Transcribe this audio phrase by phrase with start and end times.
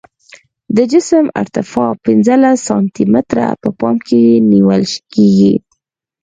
[0.75, 5.53] د جسم ارتفاع پنځلس سانتي متره په پام کې نیول کیږي